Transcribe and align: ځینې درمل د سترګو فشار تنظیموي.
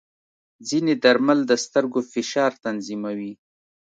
ځینې 0.69 0.93
درمل 1.03 1.39
د 1.47 1.51
سترګو 1.63 1.99
فشار 2.13 2.51
تنظیموي. 2.65 3.31